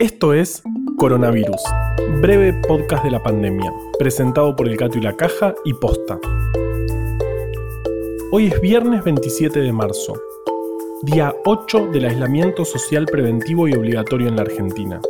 Esto 0.00 0.32
es 0.32 0.62
Coronavirus, 0.96 1.60
breve 2.22 2.54
podcast 2.66 3.04
de 3.04 3.10
la 3.10 3.22
pandemia, 3.22 3.70
presentado 3.98 4.56
por 4.56 4.66
El 4.66 4.78
Gato 4.78 4.96
y 4.96 5.02
la 5.02 5.14
Caja 5.14 5.54
y 5.62 5.74
Posta. 5.74 6.18
Hoy 8.32 8.46
es 8.46 8.58
viernes 8.62 9.04
27 9.04 9.60
de 9.60 9.72
marzo, 9.74 10.14
día 11.02 11.34
8 11.44 11.88
del 11.92 12.06
aislamiento 12.06 12.64
social 12.64 13.04
preventivo 13.04 13.68
y 13.68 13.74
obligatorio 13.74 14.28
en 14.28 14.36
la 14.36 14.42
Argentina. 14.42 15.02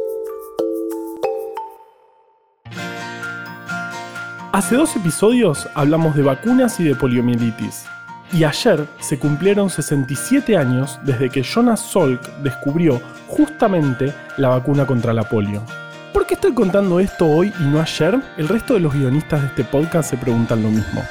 Hace 4.51 4.75
dos 4.75 4.97
episodios 4.97 5.69
hablamos 5.77 6.17
de 6.17 6.25
vacunas 6.25 6.81
y 6.81 6.85
de 6.85 6.97
poliomielitis, 6.97 7.85
y 8.33 8.43
ayer 8.43 8.89
se 8.99 9.21
cumplieron 9.21 9.71
67 9.71 10.57
años 10.57 10.99
desde 11.05 11.31
que 11.31 11.45
Jonas 11.45 11.93
Salk 11.93 12.27
descubrió 12.43 13.01
justamente 13.31 14.13
la 14.37 14.49
vacuna 14.49 14.87
contra 14.87 15.13
la 15.13 15.23
polio. 15.23 15.63
¿Por 16.13 16.27
qué 16.27 16.35
estoy 16.35 16.53
contando 16.53 16.99
esto 16.99 17.27
hoy 17.27 17.53
y 17.61 17.63
no 17.65 17.81
ayer? 17.81 18.19
El 18.37 18.49
resto 18.49 18.75
de 18.75 18.81
los 18.81 18.93
guionistas 18.93 19.43
de 19.43 19.47
este 19.49 19.65
podcast 19.65 20.11
se 20.11 20.17
preguntan 20.17 20.63
lo 20.63 20.71
mismo. 20.71 21.03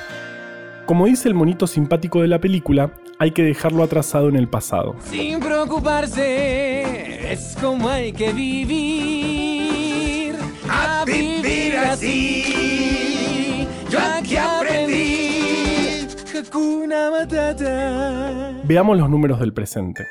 Como 0.86 1.05
dice 1.05 1.30
el 1.30 1.34
monito 1.34 1.68
simpático 1.68 2.22
de 2.22 2.28
la 2.28 2.40
película, 2.40 2.92
hay 3.20 3.32
que 3.32 3.44
dejarlo 3.44 3.84
atrasado 3.84 4.28
en 4.28 4.36
el 4.36 4.50
pasado. 4.50 4.95
Sin 5.09 5.40
preocuparse, 5.40 7.32
es 7.32 7.55
como 7.62 7.88
hay 7.88 8.12
que 8.12 8.34
vivir. 8.34 10.36
A 10.70 11.06
vivir 11.06 11.78
así. 11.78 13.67
Yo 13.90 14.00
aquí 14.00 14.36
aprendí. 14.36 16.08
Hakuna 16.38 17.12
Matata. 17.12 18.52
Veamos 18.64 18.98
los 18.98 19.09
números 19.09 19.40
del 19.40 19.54
presente. 19.54 20.06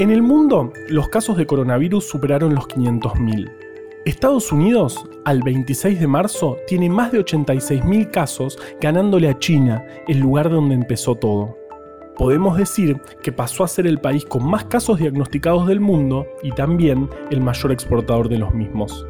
En 0.00 0.12
el 0.12 0.22
mundo, 0.22 0.72
los 0.88 1.08
casos 1.08 1.36
de 1.36 1.44
coronavirus 1.44 2.04
superaron 2.04 2.54
los 2.54 2.68
500.000. 2.68 3.50
Estados 4.04 4.52
Unidos, 4.52 5.04
al 5.24 5.42
26 5.42 5.98
de 5.98 6.06
marzo, 6.06 6.56
tiene 6.68 6.88
más 6.88 7.10
de 7.10 7.18
86.000 7.18 8.08
casos, 8.12 8.56
ganándole 8.80 9.28
a 9.28 9.36
China, 9.40 9.84
el 10.06 10.20
lugar 10.20 10.50
donde 10.50 10.76
empezó 10.76 11.16
todo. 11.16 11.58
Podemos 12.16 12.56
decir 12.56 13.00
que 13.24 13.32
pasó 13.32 13.64
a 13.64 13.68
ser 13.68 13.88
el 13.88 13.98
país 13.98 14.24
con 14.24 14.48
más 14.48 14.66
casos 14.66 15.00
diagnosticados 15.00 15.66
del 15.66 15.80
mundo 15.80 16.28
y 16.44 16.52
también 16.52 17.10
el 17.32 17.40
mayor 17.40 17.72
exportador 17.72 18.28
de 18.28 18.38
los 18.38 18.54
mismos. 18.54 19.04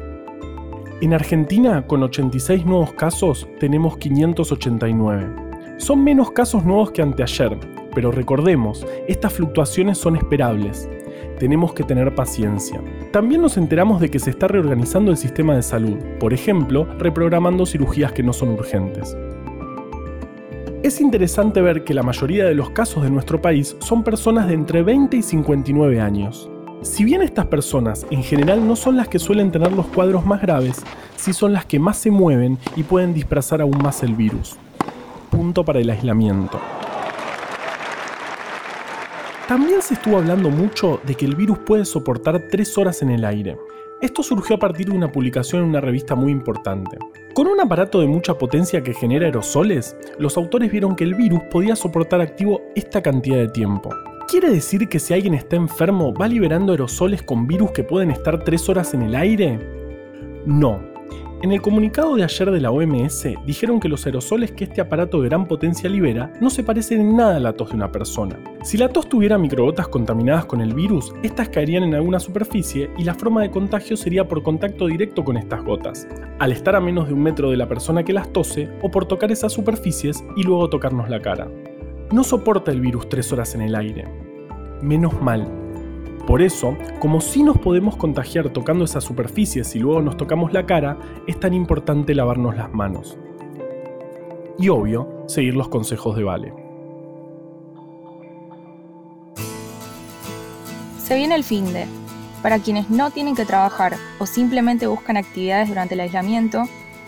En 1.01 1.13
Argentina, 1.13 1.85
con 1.85 2.01
86 2.01 2.65
nuevos 2.65 2.93
casos, 2.93 3.47
tenemos 3.59 3.95
589. 3.97 5.48
Son 5.79 6.03
menos 6.03 6.31
casos 6.31 6.65
nuevos 6.65 6.91
que 6.91 7.01
anteayer, 7.01 7.57
pero 7.95 8.11
recordemos, 8.11 8.85
estas 9.07 9.31
fluctuaciones 9.31 9.97
son 9.97 10.17
esperables. 10.17 10.89
Tenemos 11.39 11.73
que 11.73 11.85
tener 11.85 12.13
paciencia. 12.13 12.81
También 13.13 13.41
nos 13.41 13.55
enteramos 13.55 14.01
de 14.01 14.11
que 14.11 14.19
se 14.19 14.29
está 14.29 14.49
reorganizando 14.49 15.09
el 15.09 15.15
sistema 15.15 15.55
de 15.55 15.63
salud, 15.63 15.95
por 16.19 16.33
ejemplo, 16.33 16.85
reprogramando 16.99 17.65
cirugías 17.65 18.11
que 18.11 18.23
no 18.23 18.33
son 18.33 18.49
urgentes. 18.49 19.15
Es 20.83 20.99
interesante 20.99 21.61
ver 21.61 21.85
que 21.85 21.93
la 21.93 22.03
mayoría 22.03 22.43
de 22.43 22.55
los 22.55 22.71
casos 22.71 23.03
de 23.03 23.09
nuestro 23.09 23.41
país 23.41 23.77
son 23.79 24.03
personas 24.03 24.49
de 24.49 24.55
entre 24.55 24.83
20 24.83 25.15
y 25.15 25.21
59 25.21 26.01
años. 26.01 26.51
Si 26.81 27.05
bien 27.05 27.21
estas 27.21 27.45
personas 27.45 28.05
en 28.11 28.23
general 28.23 28.67
no 28.67 28.75
son 28.75 28.97
las 28.97 29.07
que 29.07 29.17
suelen 29.17 29.49
tener 29.49 29.71
los 29.71 29.85
cuadros 29.87 30.25
más 30.25 30.41
graves, 30.41 30.83
sí 31.15 31.31
son 31.31 31.53
las 31.53 31.65
que 31.65 31.79
más 31.79 31.97
se 31.97 32.11
mueven 32.11 32.57
y 32.75 32.83
pueden 32.83 33.13
dispersar 33.13 33.61
aún 33.61 33.77
más 33.81 34.03
el 34.03 34.13
virus 34.13 34.57
para 35.65 35.79
el 35.79 35.89
aislamiento. 35.89 36.59
También 39.47 39.81
se 39.81 39.93
estuvo 39.93 40.17
hablando 40.17 40.49
mucho 40.49 40.99
de 41.05 41.15
que 41.15 41.25
el 41.25 41.35
virus 41.35 41.59
puede 41.59 41.85
soportar 41.85 42.47
3 42.51 42.77
horas 42.77 43.01
en 43.01 43.09
el 43.09 43.23
aire. 43.23 43.57
Esto 44.01 44.21
surgió 44.21 44.57
a 44.57 44.59
partir 44.59 44.87
de 44.87 44.95
una 44.95 45.11
publicación 45.11 45.63
en 45.63 45.69
una 45.69 45.79
revista 45.79 46.13
muy 46.13 46.33
importante. 46.33 46.97
Con 47.33 47.47
un 47.47 47.59
aparato 47.61 48.01
de 48.01 48.07
mucha 48.07 48.37
potencia 48.37 48.83
que 48.83 48.93
genera 48.93 49.27
aerosoles, 49.27 49.95
los 50.17 50.35
autores 50.35 50.71
vieron 50.71 50.95
que 50.95 51.05
el 51.05 51.15
virus 51.15 51.41
podía 51.49 51.75
soportar 51.77 52.19
activo 52.19 52.61
esta 52.75 53.01
cantidad 53.01 53.37
de 53.37 53.47
tiempo. 53.47 53.89
¿Quiere 54.27 54.49
decir 54.49 54.89
que 54.89 54.99
si 54.99 55.13
alguien 55.13 55.35
está 55.35 55.55
enfermo 55.55 56.13
va 56.13 56.27
liberando 56.27 56.73
aerosoles 56.73 57.23
con 57.23 57.47
virus 57.47 57.71
que 57.71 57.83
pueden 57.83 58.11
estar 58.11 58.43
3 58.43 58.69
horas 58.69 58.93
en 58.93 59.03
el 59.03 59.15
aire? 59.15 59.57
No, 60.45 60.81
en 61.41 61.53
el 61.53 61.61
comunicado 61.61 62.15
de 62.15 62.23
ayer 62.25 62.51
de 62.51 62.59
la 62.59 62.69
OMS 62.69 63.27
dijeron 63.45 63.79
que 63.79 63.87
los 63.87 64.05
aerosoles 64.05 64.51
que 64.51 64.65
este 64.65 64.81
aparato 64.81 65.21
de 65.21 65.29
gran 65.29 65.47
potencia 65.47 65.89
libera 65.89 66.33
no 66.41 66.49
se 66.49 66.63
parecen 66.63 66.99
en 66.99 67.15
nada 67.15 67.37
a 67.37 67.39
la 67.39 67.53
tos 67.53 67.69
de 67.69 67.75
una 67.75 67.91
persona. 67.91 68.37
Si 68.61 68.77
la 68.77 68.89
tos 68.89 69.07
tuviera 69.07 69.37
microgotas 69.37 69.87
contaminadas 69.87 70.45
con 70.45 70.59
el 70.59 70.73
virus, 70.73 71.13
estas 71.23 71.47
caerían 71.47 71.83
en 71.83 71.95
alguna 71.95 72.19
superficie 72.19 72.89
y 72.97 73.05
la 73.05 73.15
forma 73.15 73.41
de 73.41 73.51
contagio 73.51 73.95
sería 73.95 74.27
por 74.27 74.43
contacto 74.43 74.87
directo 74.87 75.23
con 75.23 75.37
estas 75.37 75.63
gotas, 75.63 76.07
al 76.39 76.51
estar 76.51 76.75
a 76.75 76.81
menos 76.81 77.07
de 77.07 77.13
un 77.13 77.23
metro 77.23 77.51
de 77.51 77.57
la 77.57 77.69
persona 77.69 78.03
que 78.03 78.13
las 78.13 78.33
tose 78.33 78.69
o 78.81 78.91
por 78.91 79.05
tocar 79.05 79.31
esas 79.31 79.53
superficies 79.53 80.23
y 80.35 80.43
luego 80.43 80.69
tocarnos 80.69 81.09
la 81.09 81.21
cara. 81.21 81.47
No 82.11 82.25
soporta 82.25 82.71
el 82.71 82.81
virus 82.81 83.07
tres 83.07 83.31
horas 83.31 83.55
en 83.55 83.61
el 83.61 83.75
aire. 83.75 84.05
Menos 84.81 85.21
mal, 85.21 85.47
por 86.29 86.43
eso, 86.43 86.77
como 86.99 87.21
si 87.21 87.41
nos 87.41 87.57
podemos 87.57 87.97
contagiar 87.97 88.51
tocando 88.51 88.85
esas 88.85 89.03
superficies 89.03 89.75
y 89.75 89.79
luego 89.79 89.99
nos 89.99 90.15
tocamos 90.15 90.53
la 90.53 90.67
cara, 90.67 90.99
es 91.25 91.39
tan 91.39 91.55
importante 91.55 92.13
lavarnos 92.13 92.55
las 92.55 92.71
manos. 92.71 93.17
Y 94.59 94.69
obvio, 94.69 95.23
seguir 95.25 95.55
los 95.55 95.69
consejos 95.69 96.15
de 96.15 96.23
Vale. 96.23 96.53
Se 100.99 101.15
viene 101.15 101.33
el 101.33 101.43
fin 101.43 101.73
de. 101.73 101.87
Para 102.43 102.59
quienes 102.59 102.91
no 102.91 103.09
tienen 103.09 103.35
que 103.35 103.45
trabajar 103.45 103.95
o 104.19 104.27
simplemente 104.27 104.85
buscan 104.85 105.17
actividades 105.17 105.67
durante 105.67 105.95
el 105.95 106.01
aislamiento, 106.01 106.65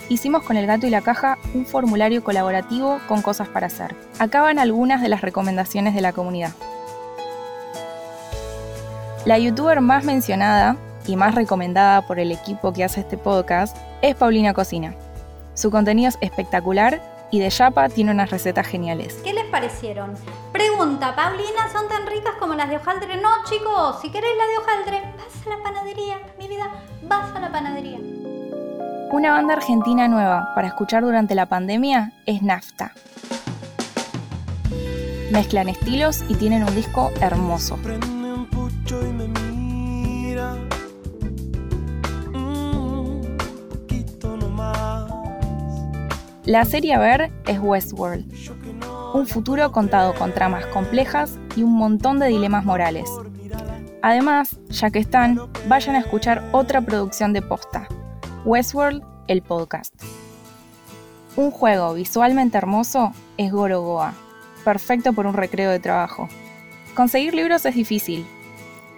hicimos 0.09 0.42
con 0.42 0.58
el 0.58 0.66
gato 0.66 0.88
y 0.88 0.90
la 0.90 1.02
caja 1.02 1.38
un 1.53 1.68
formulario 1.68 2.24
colaborativo 2.24 2.98
con 3.08 3.22
cosas 3.22 3.48
para 3.50 3.68
hacer. 3.68 3.96
Acá 4.18 4.42
van 4.42 4.58
algunas 4.58 5.00
de 5.00 5.09
las 5.09 5.22
recomendaciones 5.22 5.94
de 5.94 6.02
la 6.02 6.12
comunidad. 6.12 6.53
La 9.24 9.38
youtuber 9.38 9.82
más 9.82 10.04
mencionada 10.04 10.78
y 11.06 11.16
más 11.16 11.36
recomendada 11.36 12.02
por 12.02 12.20
el 12.20 12.32
equipo 12.32 12.74
que 12.74 12.84
hace 12.84 13.02
este 13.02 13.18
podcast 13.18 13.78
es 14.02 14.16
Paulina 14.16 14.56
Cocina. 14.56 14.96
Su 15.54 15.70
contenido 15.70 16.09
es 16.09 16.18
espectacular 16.22 17.00
y 17.30 17.40
de 17.40 17.52
Yapa 17.52 17.88
tiene 17.90 18.09
unas 18.09 18.32
recetas 18.32 18.66
geniales. 18.66 19.20
¿Qué 19.24 19.32
les 19.32 19.46
parecieron? 19.46 20.16
Pregunta, 20.52 21.16
Paulina, 21.16 21.70
¿son 21.72 21.88
tan 21.88 22.08
ricas 22.08 22.34
como 22.40 22.56
las 22.56 22.68
de 22.70 22.78
hojaldre? 22.78 23.16
No, 23.22 23.30
chicos, 23.48 24.02
si 24.02 24.09
queréis 24.09 24.36
la 24.36 24.48
de 24.48 24.58
hojaldre, 24.58 25.14
vas 25.16 25.46
a 25.46 25.50
la 25.56 25.64
panadería, 25.64 26.18
mi 26.40 26.48
vida, 26.48 26.72
vas 27.03 27.36
a 27.36 27.40
la 27.40 27.52
panadería. 27.52 28.00
Una 29.12 29.34
banda 29.34 29.53
argentina 29.53 30.08
nueva 30.08 30.52
para 30.56 30.68
escuchar 30.68 31.03
durante 31.03 31.36
la 31.36 31.46
pandemia 31.46 32.12
es 32.26 32.42
Nafta. 32.42 32.94
Mezclan 35.32 35.70
estilos 35.70 36.24
y 36.28 36.34
tienen 36.36 36.64
un 36.64 36.74
disco 36.76 37.12
hermoso. 37.22 37.78
La 46.46 46.66
serie 46.66 46.96
a 46.96 47.00
ver 47.00 47.31
es 47.46 47.59
Westworld, 47.59 48.25
un 49.13 49.28
futuro 49.28 49.72
contado 49.72 50.16
con 50.16 50.34
tramas 50.34 50.66
complejas 50.66 51.38
y 51.56 51.62
un 51.62 51.74
montón 51.74 52.18
de 52.18 52.29
dilemas 52.29 52.66
morales. 52.66 53.07
Además, 54.02 54.57
ya 54.69 54.90
que 54.90 54.97
están, 54.97 55.40
vayan 55.68 55.96
a 55.96 56.00
escuchar 56.00 56.44
otra 56.52 56.81
producción 56.81 57.31
de 57.31 57.44
posta, 57.44 57.88
Westworld, 58.44 59.03
el 59.28 59.44
podcast. 59.44 59.94
Un 61.35 61.52
juego 61.52 61.94
visualmente 61.94 62.58
hermoso 62.58 63.13
es 63.38 63.52
Gorogoa, 63.52 64.16
perfecto 64.66 65.13
por 65.13 65.28
un 65.28 65.35
recreo 65.35 65.69
de 65.69 65.79
trabajo. 65.79 66.28
Conseguir 66.96 67.35
libros 67.35 67.68
es 67.68 67.75
difícil, 67.75 68.25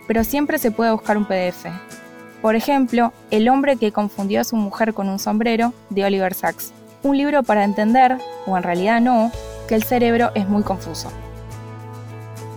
pero 0.08 0.24
siempre 0.24 0.60
se 0.60 0.72
puede 0.72 0.94
buscar 0.94 1.18
un 1.18 1.26
PDF. 1.26 1.66
Por 2.42 2.56
ejemplo, 2.56 3.12
El 3.32 3.50
hombre 3.50 3.76
que 3.76 3.92
confundió 3.92 4.40
a 4.40 4.46
su 4.46 4.56
mujer 4.56 4.94
con 4.94 5.10
un 5.10 5.20
sombrero, 5.20 5.74
de 5.90 6.06
Oliver 6.06 6.34
Sacks 6.34 6.74
un 7.04 7.18
libro 7.18 7.44
para 7.44 7.64
entender, 7.64 8.18
o 8.46 8.58
en 8.58 8.64
realidad 8.64 9.02
no, 9.02 9.32
que 9.68 9.76
el 9.76 9.84
cerebro 9.84 10.32
es 10.36 10.48
muy 10.48 10.64
confuso. 10.64 11.10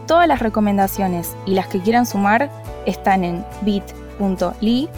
Todas 0.07 0.29
las 0.29 0.39
recomendaciones 0.39 1.37
y 1.47 1.55
las 1.55 1.67
que 1.67 1.81
quieran 1.81 2.07
sumar 2.07 2.49
están 2.87 3.25
en 3.25 3.45
bit.ly, 3.63 4.89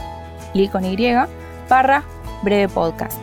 li 0.55 0.69
con 0.69 0.85
Y, 0.85 1.15
barra 1.69 2.03
breve 2.43 2.69
podcast. 2.69 3.19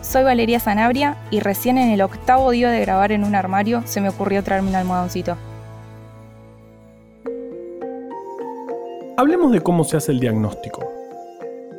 Soy 0.00 0.24
Valeria 0.24 0.60
Sanabria 0.60 1.16
y 1.30 1.40
recién 1.40 1.76
en 1.76 1.90
el 1.90 2.00
octavo 2.00 2.50
día 2.50 2.70
de 2.70 2.80
grabar 2.80 3.12
en 3.12 3.24
un 3.24 3.34
armario 3.34 3.82
se 3.84 4.00
me 4.00 4.08
ocurrió 4.08 4.42
traerme 4.42 4.70
un 4.70 4.76
almohadoncito. 4.76 5.36
Hablemos 9.16 9.52
de 9.52 9.60
cómo 9.60 9.84
se 9.84 9.96
hace 9.96 10.12
el 10.12 10.20
diagnóstico. 10.20 10.93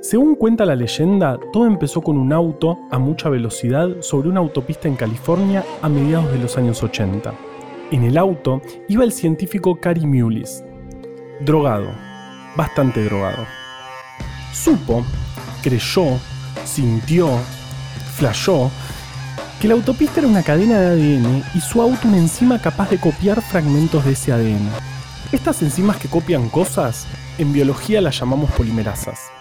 Según 0.07 0.35
cuenta 0.35 0.65
la 0.65 0.75
leyenda, 0.75 1.39
todo 1.51 1.65
empezó 1.65 1.99
con 1.99 2.15
un 2.19 2.31
auto 2.31 2.77
a 2.91 2.99
mucha 2.99 3.27
velocidad 3.27 3.89
sobre 4.01 4.29
una 4.29 4.39
autopista 4.39 4.87
en 4.87 4.95
California 4.95 5.65
a 5.81 5.89
mediados 5.89 6.31
de 6.31 6.37
los 6.37 6.59
años 6.59 6.83
80. 6.83 7.33
En 7.89 8.03
el 8.03 8.15
auto 8.19 8.61
iba 8.87 9.03
el 9.03 9.11
científico 9.11 9.79
Cary 9.81 10.05
Mullis. 10.05 10.63
Drogado. 11.39 11.87
bastante 12.55 13.03
drogado. 13.03 13.47
Supo, 14.53 15.03
creyó, 15.63 16.19
sintió, 16.65 17.27
flashó 18.13 18.69
que 19.59 19.67
la 19.67 19.73
autopista 19.73 20.19
era 20.19 20.29
una 20.29 20.43
cadena 20.43 20.81
de 20.81 20.87
ADN 20.89 21.43
y 21.55 21.61
su 21.61 21.81
auto 21.81 22.07
una 22.07 22.17
enzima 22.17 22.61
capaz 22.61 22.91
de 22.91 22.99
copiar 22.99 23.41
fragmentos 23.41 24.05
de 24.05 24.11
ese 24.11 24.31
ADN. 24.31 24.69
Estas 25.31 25.63
enzimas 25.63 25.97
que 25.97 26.09
copian 26.09 26.47
cosas, 26.49 27.07
en 27.39 27.51
biología 27.51 28.01
las 28.01 28.19
llamamos 28.19 28.51
polimerasas. 28.51 29.31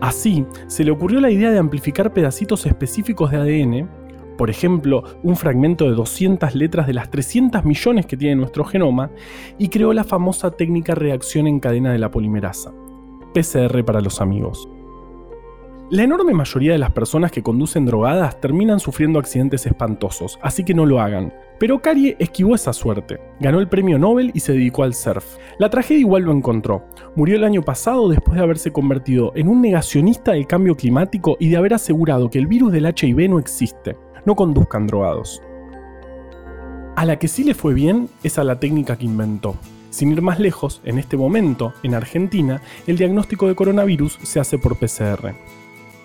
Así, 0.00 0.44
se 0.66 0.84
le 0.84 0.90
ocurrió 0.90 1.20
la 1.20 1.30
idea 1.30 1.50
de 1.50 1.58
amplificar 1.58 2.12
pedacitos 2.12 2.66
específicos 2.66 3.30
de 3.30 3.36
ADN, 3.38 3.88
por 4.36 4.50
ejemplo, 4.50 5.02
un 5.22 5.36
fragmento 5.36 5.88
de 5.88 5.92
200 5.92 6.54
letras 6.54 6.86
de 6.86 6.92
las 6.92 7.10
300 7.10 7.64
millones 7.64 8.04
que 8.04 8.18
tiene 8.18 8.36
nuestro 8.36 8.64
genoma, 8.64 9.10
y 9.58 9.68
creó 9.68 9.92
la 9.94 10.04
famosa 10.04 10.50
técnica 10.50 10.94
reacción 10.94 11.46
en 11.46 11.60
cadena 11.60 11.92
de 11.92 11.98
la 11.98 12.10
polimerasa, 12.10 12.72
PCR 13.32 13.84
para 13.84 14.02
los 14.02 14.20
amigos. 14.20 14.68
La 15.88 16.02
enorme 16.02 16.34
mayoría 16.34 16.72
de 16.72 16.78
las 16.78 16.90
personas 16.90 17.30
que 17.30 17.44
conducen 17.44 17.86
drogadas 17.86 18.40
terminan 18.40 18.80
sufriendo 18.80 19.20
accidentes 19.20 19.66
espantosos, 19.66 20.36
así 20.42 20.64
que 20.64 20.74
no 20.74 20.84
lo 20.84 21.00
hagan. 21.00 21.32
Pero 21.60 21.80
Carrie 21.80 22.16
esquivó 22.18 22.56
esa 22.56 22.72
suerte, 22.72 23.20
ganó 23.38 23.60
el 23.60 23.68
premio 23.68 23.96
Nobel 23.96 24.32
y 24.34 24.40
se 24.40 24.52
dedicó 24.52 24.82
al 24.82 24.94
surf. 24.94 25.36
La 25.60 25.70
tragedia 25.70 26.00
igual 26.00 26.24
lo 26.24 26.32
encontró. 26.32 26.86
Murió 27.14 27.36
el 27.36 27.44
año 27.44 27.62
pasado 27.62 28.08
después 28.08 28.36
de 28.36 28.42
haberse 28.42 28.72
convertido 28.72 29.30
en 29.36 29.46
un 29.46 29.62
negacionista 29.62 30.32
del 30.32 30.48
cambio 30.48 30.76
climático 30.76 31.36
y 31.38 31.50
de 31.50 31.56
haber 31.56 31.74
asegurado 31.74 32.30
que 32.30 32.40
el 32.40 32.48
virus 32.48 32.72
del 32.72 32.86
HIV 32.86 33.30
no 33.30 33.38
existe. 33.38 33.96
No 34.24 34.34
conduzcan 34.34 34.88
drogados. 34.88 35.40
A 36.96 37.04
la 37.04 37.16
que 37.20 37.28
sí 37.28 37.44
le 37.44 37.54
fue 37.54 37.74
bien 37.74 38.08
es 38.24 38.40
a 38.40 38.44
la 38.44 38.58
técnica 38.58 38.96
que 38.96 39.04
inventó. 39.04 39.54
Sin 39.90 40.10
ir 40.10 40.20
más 40.20 40.40
lejos, 40.40 40.80
en 40.84 40.98
este 40.98 41.16
momento, 41.16 41.74
en 41.84 41.94
Argentina, 41.94 42.60
el 42.88 42.98
diagnóstico 42.98 43.46
de 43.46 43.54
coronavirus 43.54 44.18
se 44.24 44.40
hace 44.40 44.58
por 44.58 44.76
PCR. 44.76 45.36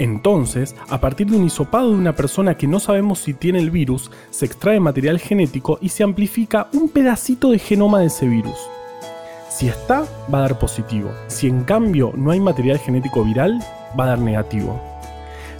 Entonces, 0.01 0.75
a 0.89 0.99
partir 0.99 1.27
de 1.27 1.37
un 1.37 1.45
hisopado 1.45 1.91
de 1.91 1.95
una 1.95 2.15
persona 2.15 2.57
que 2.57 2.65
no 2.65 2.79
sabemos 2.79 3.19
si 3.19 3.35
tiene 3.35 3.59
el 3.59 3.69
virus, 3.69 4.09
se 4.31 4.47
extrae 4.47 4.79
material 4.79 5.19
genético 5.19 5.77
y 5.79 5.89
se 5.89 6.01
amplifica 6.01 6.69
un 6.73 6.89
pedacito 6.89 7.51
de 7.51 7.59
genoma 7.59 7.99
de 7.99 8.07
ese 8.07 8.27
virus. 8.27 8.57
Si 9.47 9.67
está, 9.67 10.05
va 10.33 10.39
a 10.39 10.41
dar 10.41 10.57
positivo. 10.57 11.11
Si 11.27 11.45
en 11.45 11.65
cambio 11.65 12.13
no 12.15 12.31
hay 12.31 12.39
material 12.39 12.79
genético 12.79 13.23
viral, 13.23 13.59
va 13.99 14.05
a 14.05 14.07
dar 14.07 14.17
negativo. 14.17 14.81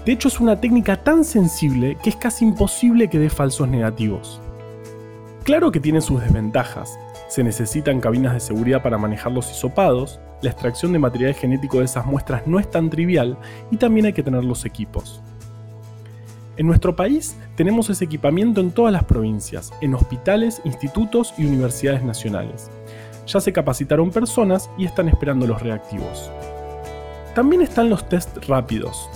De 0.07 0.11
hecho, 0.11 0.27
es 0.27 0.39
una 0.39 0.59
técnica 0.59 1.03
tan 1.03 1.23
sensible 1.23 1.99
que 2.01 2.09
es 2.09 2.15
casi 2.15 2.43
imposible 2.43 3.11
que 3.11 3.19
dé 3.19 3.29
falsos 3.29 3.67
negativos. 3.67 4.41
Claro 5.43 5.71
que 5.71 5.79
tiene 5.79 6.01
sus 6.01 6.19
desventajas. 6.19 6.97
Se 7.29 7.43
necesitan 7.43 8.01
cabinas 8.01 8.33
de 8.33 8.39
seguridad 8.39 8.81
para 8.81 8.97
manejar 8.97 9.33
los 9.33 9.51
hisopados, 9.51 10.19
la 10.41 10.49
extracción 10.49 10.91
de 10.91 10.99
material 10.99 11.33
genético 11.33 11.79
de 11.79 11.85
esas 11.85 12.05
muestras 12.05 12.47
no 12.47 12.59
es 12.59 12.69
tan 12.69 12.89
trivial 12.89 13.37
y 13.69 13.77
también 13.77 14.07
hay 14.07 14.13
que 14.13 14.23
tener 14.23 14.43
los 14.43 14.65
equipos. 14.65 15.21
En 16.57 16.67
nuestro 16.67 16.95
país 16.95 17.37
tenemos 17.55 17.89
ese 17.89 18.05
equipamiento 18.05 18.61
en 18.61 18.71
todas 18.71 18.91
las 18.91 19.05
provincias, 19.05 19.71
en 19.81 19.95
hospitales, 19.95 20.61
institutos 20.65 21.33
y 21.37 21.45
universidades 21.45 22.03
nacionales. 22.03 22.69
Ya 23.25 23.39
se 23.39 23.53
capacitaron 23.53 24.11
personas 24.11 24.69
y 24.77 24.85
están 24.85 25.07
esperando 25.07 25.47
los 25.47 25.61
reactivos. 25.61 26.29
También 27.33 27.61
están 27.61 27.89
los 27.89 28.07
test 28.09 28.37
rápidos. 28.47 29.09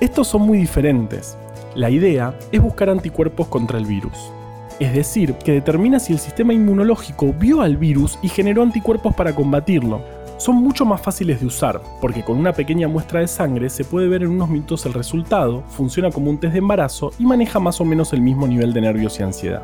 Estos 0.00 0.28
son 0.28 0.42
muy 0.42 0.58
diferentes. 0.58 1.36
La 1.74 1.90
idea 1.90 2.38
es 2.50 2.62
buscar 2.62 2.88
anticuerpos 2.88 3.48
contra 3.48 3.78
el 3.78 3.84
virus. 3.84 4.32
Es 4.80 4.92
decir, 4.92 5.34
que 5.34 5.52
determina 5.52 6.00
si 6.00 6.12
el 6.12 6.18
sistema 6.18 6.52
inmunológico 6.52 7.32
vio 7.32 7.60
al 7.60 7.76
virus 7.76 8.18
y 8.22 8.28
generó 8.28 8.62
anticuerpos 8.62 9.14
para 9.14 9.34
combatirlo, 9.34 10.02
son 10.44 10.56
mucho 10.56 10.84
más 10.84 11.00
fáciles 11.00 11.40
de 11.40 11.46
usar, 11.46 11.80
porque 12.02 12.22
con 12.22 12.36
una 12.36 12.52
pequeña 12.52 12.86
muestra 12.86 13.20
de 13.20 13.28
sangre 13.28 13.70
se 13.70 13.82
puede 13.82 14.08
ver 14.08 14.24
en 14.24 14.28
unos 14.28 14.50
minutos 14.50 14.84
el 14.84 14.92
resultado, 14.92 15.62
funciona 15.70 16.10
como 16.10 16.28
un 16.28 16.36
test 16.36 16.52
de 16.52 16.58
embarazo 16.58 17.12
y 17.18 17.24
maneja 17.24 17.58
más 17.60 17.80
o 17.80 17.86
menos 17.86 18.12
el 18.12 18.20
mismo 18.20 18.46
nivel 18.46 18.74
de 18.74 18.82
nervios 18.82 19.18
y 19.18 19.22
ansiedad. 19.22 19.62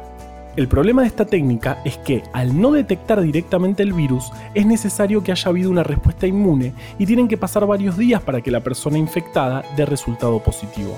El 0.57 0.69
problema 0.69 1.03
de 1.03 1.09
esta 1.09 1.27
técnica 1.27 1.83
es 1.85 1.99
que, 1.99 2.23
al 2.33 2.59
no 2.59 2.73
detectar 2.73 3.21
directamente 3.21 3.83
el 3.83 3.93
virus, 3.93 4.33
es 4.55 4.65
necesario 4.65 5.23
que 5.23 5.33
haya 5.33 5.51
habido 5.51 5.71
una 5.71 5.83
respuesta 5.83 6.27
inmune 6.27 6.73
y 6.99 7.05
tienen 7.05 7.29
que 7.29 7.37
pasar 7.37 7.67
varios 7.67 7.99
días 7.99 8.23
para 8.23 8.41
que 8.41 8.51
la 8.51 8.61
persona 8.61 8.97
infectada 8.97 9.63
dé 9.77 9.85
resultado 9.85 10.43
positivo. 10.43 10.97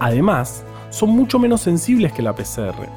Además, 0.00 0.64
son 0.88 1.10
mucho 1.10 1.38
menos 1.38 1.60
sensibles 1.60 2.14
que 2.14 2.22
la 2.22 2.34
PCR. 2.34 2.88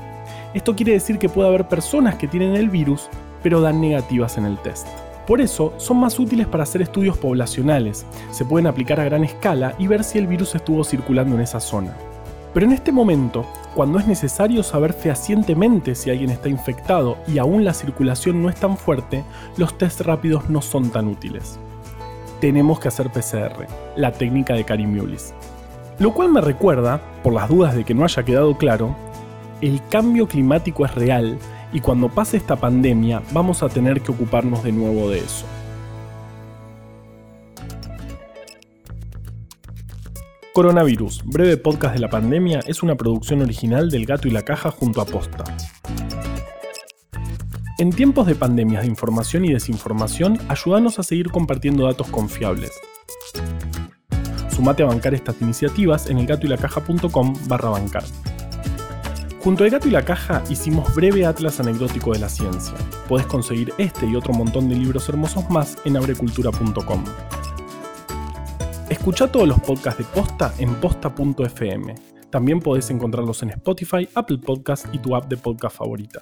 Esto 0.53 0.77
quiere 0.77 0.93
decir 0.93 1.17
que 1.19 1.27
puede 1.27 1.49
haber 1.49 1.67
personas 1.67 2.15
que 2.15 2.29
tienen 2.29 2.55
el 2.55 2.69
virus, 2.69 3.09
pero 3.43 3.59
dan 3.59 3.81
negativas 3.81 4.37
en 4.37 4.45
el 4.45 4.57
test. 4.59 4.87
Por 5.31 5.39
eso 5.39 5.73
son 5.77 5.95
más 5.95 6.19
útiles 6.19 6.45
para 6.45 6.63
hacer 6.63 6.81
estudios 6.81 7.17
poblacionales, 7.17 8.05
se 8.31 8.43
pueden 8.43 8.67
aplicar 8.67 8.99
a 8.99 9.05
gran 9.05 9.23
escala 9.23 9.75
y 9.79 9.87
ver 9.87 10.03
si 10.03 10.17
el 10.17 10.27
virus 10.27 10.55
estuvo 10.55 10.83
circulando 10.83 11.35
en 11.35 11.41
esa 11.41 11.61
zona. 11.61 11.95
Pero 12.53 12.65
en 12.65 12.73
este 12.73 12.91
momento, 12.91 13.45
cuando 13.73 13.97
es 13.97 14.07
necesario 14.07 14.61
saber 14.61 14.91
fehacientemente 14.91 15.95
si 15.95 16.09
alguien 16.09 16.31
está 16.31 16.49
infectado 16.49 17.15
y 17.29 17.37
aún 17.37 17.63
la 17.63 17.73
circulación 17.73 18.43
no 18.43 18.49
es 18.49 18.57
tan 18.57 18.75
fuerte, 18.75 19.23
los 19.55 19.77
test 19.77 20.01
rápidos 20.01 20.49
no 20.49 20.61
son 20.61 20.89
tan 20.89 21.07
útiles. 21.07 21.57
Tenemos 22.41 22.81
que 22.81 22.89
hacer 22.89 23.09
PCR, 23.09 23.67
la 23.95 24.11
técnica 24.11 24.53
de 24.53 24.65
Mullis. 24.85 25.33
Lo 25.97 26.13
cual 26.13 26.27
me 26.27 26.41
recuerda, 26.41 26.99
por 27.23 27.31
las 27.31 27.47
dudas 27.47 27.73
de 27.73 27.85
que 27.85 27.93
no 27.93 28.03
haya 28.03 28.23
quedado 28.23 28.57
claro, 28.57 28.97
el 29.61 29.79
cambio 29.87 30.27
climático 30.27 30.83
es 30.83 30.93
real 30.93 31.39
y 31.73 31.79
cuando 31.79 32.09
pase 32.09 32.37
esta 32.37 32.55
pandemia 32.55 33.21
vamos 33.33 33.63
a 33.63 33.69
tener 33.69 34.01
que 34.01 34.11
ocuparnos 34.11 34.63
de 34.63 34.71
nuevo 34.71 35.09
de 35.09 35.19
eso. 35.19 35.45
Coronavirus, 40.53 41.23
breve 41.23 41.55
podcast 41.55 41.93
de 41.93 42.01
la 42.01 42.09
pandemia, 42.09 42.59
es 42.67 42.83
una 42.83 42.95
producción 42.95 43.41
original 43.41 43.89
del 43.89 44.05
Gato 44.05 44.27
y 44.27 44.31
la 44.31 44.41
Caja 44.41 44.69
junto 44.69 44.99
a 44.99 45.05
Posta. 45.05 45.45
En 47.77 47.89
tiempos 47.89 48.27
de 48.27 48.35
pandemias 48.35 48.81
de 48.81 48.89
información 48.89 49.45
y 49.45 49.53
desinformación, 49.53 50.37
ayúdanos 50.49 50.99
a 50.99 51.03
seguir 51.03 51.31
compartiendo 51.31 51.85
datos 51.85 52.07
confiables. 52.07 52.71
Sumate 54.53 54.83
a 54.83 54.87
bancar 54.87 55.13
estas 55.13 55.41
iniciativas 55.41 56.09
en 56.09 56.17
elgatoylacaja.com 56.17 57.33
barra 57.47 57.69
bancar. 57.69 58.03
Junto 59.43 59.63
al 59.63 59.71
gato 59.71 59.87
y 59.87 59.91
la 59.91 60.05
caja 60.05 60.43
hicimos 60.51 60.93
breve 60.93 61.25
atlas 61.25 61.59
anecdótico 61.59 62.13
de 62.13 62.19
la 62.19 62.29
ciencia. 62.29 62.75
Podés 63.07 63.25
conseguir 63.25 63.73
este 63.79 64.05
y 64.05 64.15
otro 64.15 64.33
montón 64.33 64.69
de 64.69 64.75
libros 64.75 65.09
hermosos 65.09 65.49
más 65.49 65.79
en 65.83 65.97
abrecultura.com. 65.97 67.03
Escucha 68.87 69.31
todos 69.31 69.47
los 69.47 69.59
podcasts 69.61 69.97
de 69.97 70.03
Posta 70.03 70.53
en 70.59 70.75
posta.fm. 70.75 71.95
También 72.29 72.59
podés 72.59 72.91
encontrarlos 72.91 73.41
en 73.41 73.49
Spotify, 73.49 74.07
Apple 74.13 74.37
Podcasts 74.37 74.87
y 74.93 74.99
tu 74.99 75.15
app 75.15 75.27
de 75.27 75.37
podcast 75.37 75.75
favorita. 75.75 76.21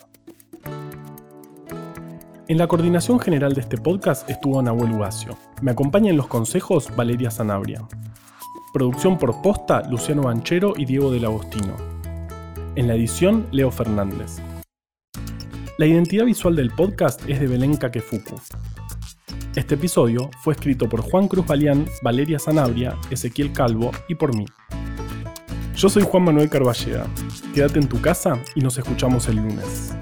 En 2.48 2.58
la 2.58 2.68
coordinación 2.68 3.20
general 3.20 3.54
de 3.54 3.62
este 3.62 3.78
podcast 3.78 4.30
estuvo 4.30 4.62
Nahuel 4.62 4.94
Ugacio. 4.94 5.38
Me 5.62 5.72
acompaña 5.72 6.10
en 6.10 6.18
los 6.18 6.28
consejos 6.28 6.90
Valeria 6.96 7.32
Sanabria. 7.32 7.86
Producción 8.74 9.18
por 9.18 9.42
Posta, 9.42 9.82
Luciano 9.90 10.24
Banchero 10.24 10.74
y 10.78 10.86
Diego 10.86 11.12
del 11.12 11.26
Agostino. 11.26 11.89
En 12.80 12.88
la 12.88 12.96
edición, 12.96 13.46
Leo 13.52 13.72
Fernández. 13.72 14.38
La 15.78 15.86
identidad 15.86 16.24
visual 16.24 16.56
del 16.56 16.72
podcast 16.72 17.22
es 17.28 17.42
de 17.42 17.48
Belén 17.48 17.76
Kakefuku. 17.76 18.40
Este 19.54 19.76
episodio 19.76 20.30
fue 20.42 20.54
escrito 20.54 20.88
por 20.88 21.02
Juan 21.02 21.28
Cruz 21.28 21.46
Balián, 21.46 21.86
Valeria 22.04 22.40
Sanabria, 22.40 22.98
Ezequiel 23.12 23.52
Calvo 23.52 23.92
y 24.08 24.16
por 24.16 24.34
mí. 24.34 24.46
Yo 25.76 25.90
soy 25.90 26.04
Juan 26.04 26.24
Manuel 26.24 26.50
Carballeda. 26.50 27.06
Quédate 27.54 27.80
en 27.80 27.90
tu 27.90 28.00
casa 28.00 28.42
y 28.56 28.62
nos 28.62 28.78
escuchamos 28.78 29.28
el 29.28 29.36
lunes. 29.36 29.94